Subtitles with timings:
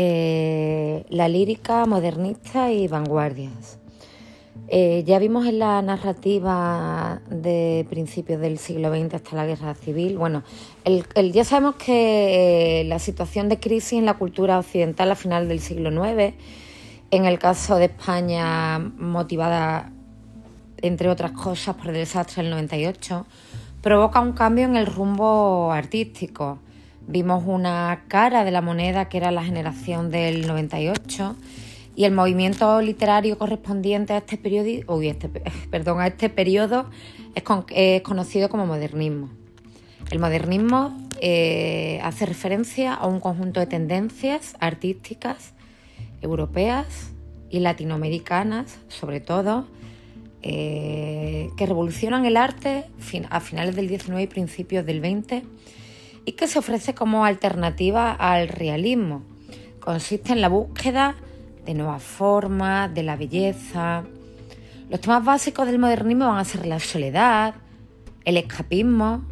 [0.00, 3.80] eh, la lírica modernista y vanguardias.
[4.68, 10.16] Eh, ya vimos en la narrativa de principios del siglo XX hasta la guerra civil,
[10.16, 10.44] bueno,
[11.32, 15.90] ya sabemos que la situación de crisis en la cultura occidental a final del siglo
[15.90, 16.32] IX,
[17.10, 19.90] en el caso de España motivada
[20.80, 23.26] entre otras cosas por el desastre del 98,
[23.82, 26.60] provoca un cambio en el rumbo artístico.
[27.10, 31.36] Vimos una cara de la moneda que era la generación del 98
[31.96, 35.28] y el movimiento literario correspondiente a este periodo, este,
[35.70, 36.90] perdón, a este periodo
[37.34, 39.30] es, conocido como modernismo.
[40.10, 45.54] El modernismo eh, hace referencia a un conjunto de tendencias artísticas
[46.20, 47.12] europeas
[47.48, 49.66] y latinoamericanas, sobre todo,
[50.42, 52.84] eh, que revolucionan el arte
[53.30, 55.42] a finales del 19 y principios del 20
[56.24, 59.22] y que se ofrece como alternativa al realismo.
[59.80, 61.16] Consiste en la búsqueda
[61.64, 64.04] de nuevas formas, de la belleza.
[64.90, 67.54] Los temas básicos del modernismo van a ser la soledad,
[68.24, 69.24] el escapismo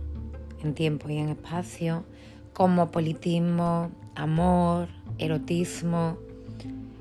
[0.63, 2.05] en tiempo y en espacio,
[2.53, 6.19] cosmopolitismo, amor, erotismo.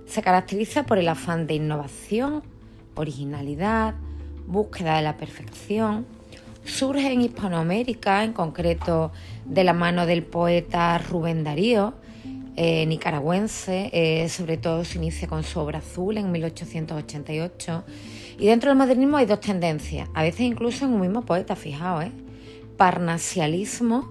[0.05, 2.43] Se caracteriza por el afán de innovación
[2.95, 3.95] originalidad,
[4.47, 6.05] búsqueda de la perfección,
[6.65, 9.11] surge en Hispanoamérica, en concreto
[9.45, 11.93] de la mano del poeta Rubén Darío,
[12.57, 17.83] eh, nicaragüense, eh, sobre todo se inicia con su obra azul en 1888.
[18.39, 22.05] Y dentro del modernismo hay dos tendencias, a veces incluso en un mismo poeta, fijaos,
[22.05, 22.11] ¿eh?
[22.77, 24.09] parnasialismo,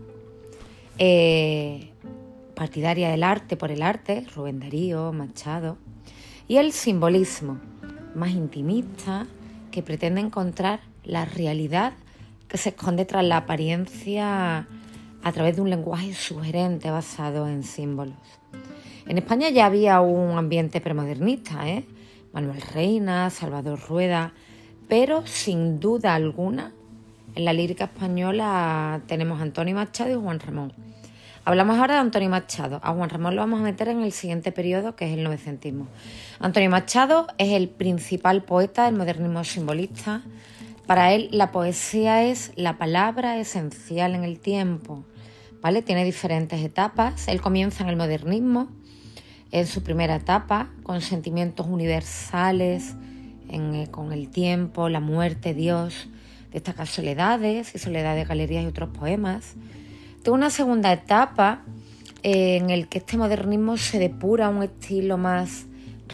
[2.54, 5.76] partidaria del arte por el arte, Rubén Darío, Machado,
[6.46, 7.58] y el simbolismo,
[8.14, 9.26] más intimista,
[9.70, 11.94] que pretende encontrar la realidad
[12.54, 14.66] se esconde tras la apariencia
[15.22, 18.16] a través de un lenguaje sugerente basado en símbolos.
[19.06, 21.84] En España ya había un ambiente premodernista, ¿eh?
[22.32, 24.32] Manuel Reina, Salvador Rueda,
[24.88, 26.72] pero sin duda alguna
[27.34, 30.72] en la lírica española tenemos Antonio Machado y Juan Ramón.
[31.44, 32.80] Hablamos ahora de Antonio Machado.
[32.82, 35.88] A Juan Ramón lo vamos a meter en el siguiente periodo, que es el novecentismo.
[36.38, 40.22] Antonio Machado es el principal poeta del modernismo simbolista.
[40.86, 45.04] Para él la poesía es la palabra esencial en el tiempo.
[45.62, 45.82] ¿vale?
[45.82, 47.28] Tiene diferentes etapas.
[47.28, 48.68] Él comienza en el modernismo,
[49.50, 52.94] en su primera etapa, con sentimientos universales,
[53.48, 56.08] eh, con el tiempo, la muerte, Dios.
[56.52, 59.56] Destaca soledades y soledades de galerías y otros poemas
[60.32, 61.62] una segunda etapa
[62.22, 65.66] eh, en el que este modernismo se depura a un estilo más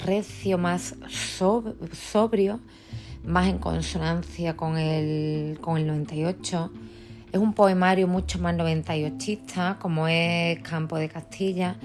[0.04, 0.96] recio, más
[1.92, 2.60] sobrio,
[3.30, 6.72] más en consonancia con el, con el 98.
[7.32, 11.76] Es un poemario mucho más 98 como es Campo de Castilla.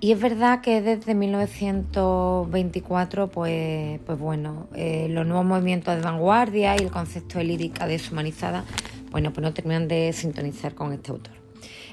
[0.00, 6.76] Y es verdad que desde 1924, pues, pues bueno, eh, los nuevos movimientos de vanguardia
[6.76, 8.64] y el concepto de lírica deshumanizada
[9.16, 11.32] bueno, pues no terminan de sintonizar con este autor.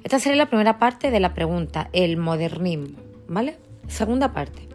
[0.04, 2.98] Esta sería la primera parte de la pregunta, el modernismo,
[3.30, 3.56] ¿vale?
[3.88, 4.73] Segunda parte.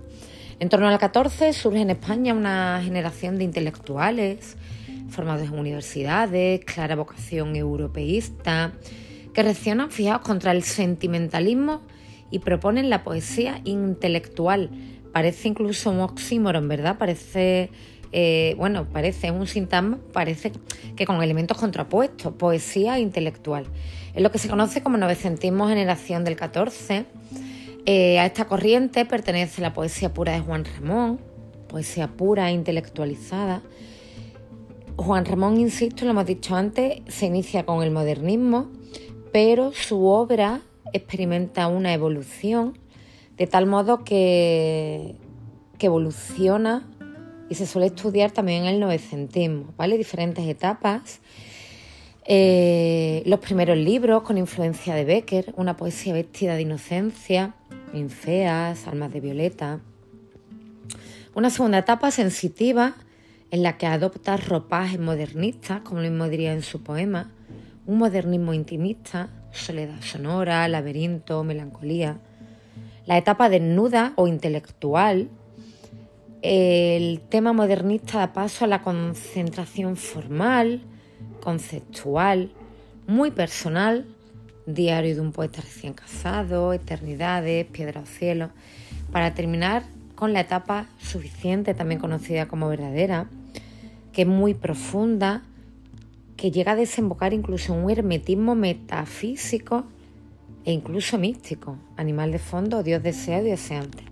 [0.61, 4.57] En torno al 14 surge en España una generación de intelectuales
[5.09, 8.73] formados en universidades, clara vocación europeísta,
[9.33, 11.81] que reaccionan, fijaos, contra el sentimentalismo
[12.31, 14.71] y proponen la poesía intelectual.
[15.13, 16.99] Parece incluso un oxímoron, ¿verdad?
[16.99, 17.71] Parece
[18.11, 20.53] eh, bueno, parece un sintagma, parece
[20.97, 23.67] que con elementos contrapuestos, poesía intelectual.
[24.15, 27.05] Es lo que se conoce como novecentismo generación del 14.
[27.91, 31.19] Eh, a esta corriente pertenece la poesía pura de Juan Ramón,
[31.69, 33.63] poesía pura e intelectualizada.
[34.97, 38.71] Juan Ramón, insisto, lo hemos dicho antes, se inicia con el modernismo,
[39.33, 40.61] pero su obra
[40.93, 42.79] experimenta una evolución
[43.39, 45.15] de tal modo que,
[45.81, 46.87] evoluciona
[47.49, 49.97] y se suele estudiar también el novecentismo, ¿vale?
[49.97, 51.21] Diferentes etapas.
[52.27, 57.55] Eh, los primeros libros con influencia de Becker, una poesía vestida de inocencia,
[57.93, 59.81] Infeas, Almas de Violeta.
[61.35, 62.95] Una segunda etapa sensitiva
[63.51, 67.31] en la que adopta ropajes modernistas, como lo mismo diría en su poema,
[67.87, 72.19] un modernismo intimista, soledad sonora, laberinto, melancolía.
[73.07, 75.31] La etapa desnuda o intelectual,
[76.43, 80.83] el tema modernista da paso a la concentración formal,
[81.41, 82.53] conceptual,
[83.07, 84.07] muy personal,
[84.75, 88.51] diario de un poeta recién casado, eternidades, piedra o cielo,
[89.11, 89.85] para terminar
[90.15, 93.29] con la etapa suficiente, también conocida como verdadera,
[94.13, 95.43] que es muy profunda,
[96.37, 99.85] que llega a desembocar incluso en un hermetismo metafísico
[100.65, 104.03] e incluso místico, animal de fondo, dios deseado y deseante.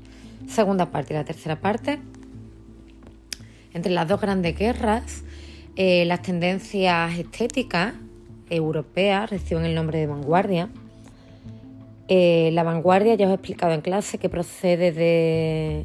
[0.49, 1.99] Segunda parte y la tercera parte.
[3.75, 5.23] Entre las dos grandes guerras,
[5.76, 7.93] eh, las tendencias estéticas
[8.50, 10.69] europeas reciben el nombre de vanguardia.
[12.08, 15.84] Eh, la vanguardia, ya os he explicado en clase, que procede de,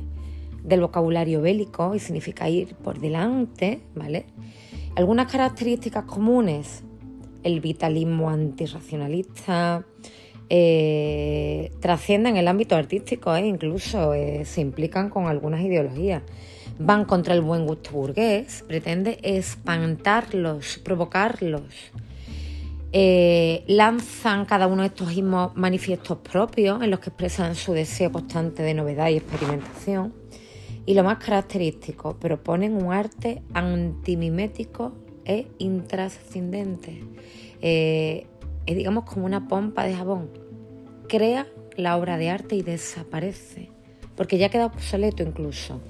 [0.63, 4.25] del vocabulario bélico y significa ir por delante, ¿vale?
[4.95, 6.83] Algunas características comunes,
[7.43, 9.85] el vitalismo antirracionalista,
[10.49, 16.23] eh, trascienden el ámbito artístico e incluso eh, se implican con algunas ideologías.
[16.77, 21.63] Van contra el buen gusto burgués, pretende espantarlos, provocarlos.
[22.93, 28.63] Lanzan cada uno de estos ismos manifiestos propios en los que expresan su deseo constante
[28.63, 30.13] de novedad y experimentación
[30.85, 34.93] y lo más característico, proponen un arte antimimético
[35.25, 37.03] e intrascendente.
[37.61, 38.25] Eh,
[38.65, 40.29] es digamos como una pompa de jabón.
[41.07, 41.47] Crea
[41.77, 43.69] la obra de arte y desaparece,
[44.15, 45.81] porque ya queda obsoleto incluso.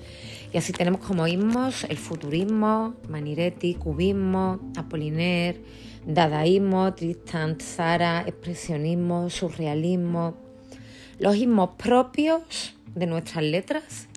[0.54, 5.62] Y así tenemos como ismos el futurismo, Maniretti, cubismo, Apollinaire,
[6.06, 10.36] dadaísmo, Tristan Tzara, expresionismo, surrealismo.
[11.20, 14.08] Los ismos propios de nuestras letras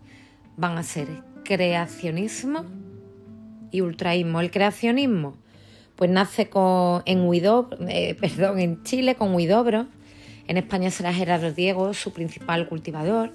[0.56, 1.08] van a ser
[1.44, 2.64] creacionismo
[3.70, 4.40] y ultraísmo.
[4.40, 5.36] El creacionismo
[5.96, 7.28] pues nace con, en,
[7.88, 9.86] eh, perdón, en Chile con Huidobro,
[10.46, 13.32] en España será Gerardo Diego, su principal cultivador,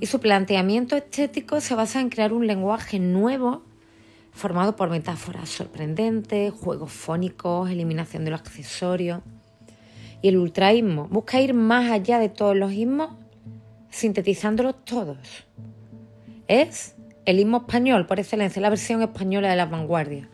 [0.00, 3.62] y su planteamiento estético se basa en crear un lenguaje nuevo
[4.34, 9.20] formado por metáforas sorprendentes, juegos fónicos, eliminación de los accesorios.
[10.20, 13.10] Y el ultraísmo busca ir más allá de todos los ismos,
[13.88, 15.46] sintetizándolos todos
[16.48, 16.94] es
[17.24, 20.28] el himno español por excelencia, la versión española de las vanguardias.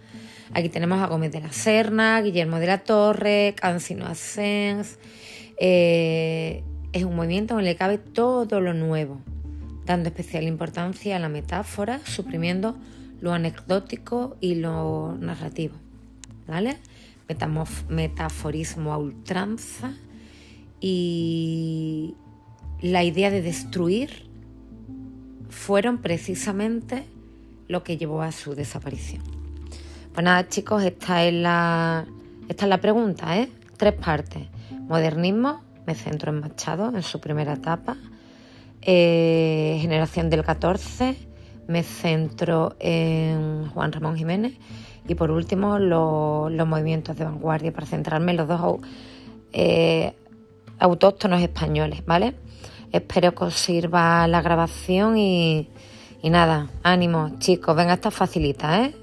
[0.53, 4.99] Aquí tenemos a Gómez de la Serna, Guillermo de la Torre, Cancino Asens.
[5.58, 9.20] Eh, es un movimiento en el cabe todo lo nuevo,
[9.87, 12.76] dando especial importancia a la metáfora, suprimiendo
[13.20, 15.75] lo anecdótico y lo narrativo.
[16.46, 16.78] ¿Vale?
[17.88, 19.93] metaforismo a ultranza
[20.81, 22.17] y
[22.81, 24.26] la idea de destruir
[25.49, 27.05] fueron precisamente
[27.69, 29.22] lo que llevó a su desaparición.
[30.12, 32.06] Pues nada, chicos, esta es la,
[32.49, 33.49] esta es la pregunta, ¿eh?
[33.76, 34.49] Tres partes.
[34.88, 37.96] Modernismo, me centro en Machado, en su primera etapa.
[38.82, 41.17] Eh, generación del 14,
[41.70, 44.55] me centro en Juan Ramón Jiménez.
[45.06, 48.81] Y por último, los movimientos de vanguardia, para centrarme en los dos
[49.52, 50.12] eh,
[50.78, 52.34] autóctonos españoles, ¿vale?
[52.93, 55.69] Espero que os sirva la grabación y,
[56.22, 58.94] y nada, ánimo chicos, venga, esta facilita, ¿eh?